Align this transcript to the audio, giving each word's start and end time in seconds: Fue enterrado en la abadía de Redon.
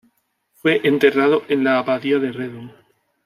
Fue 0.55 0.81
enterrado 0.83 1.43
en 1.47 1.63
la 1.63 1.77
abadía 1.77 2.17
de 2.17 2.31
Redon. 2.31 2.71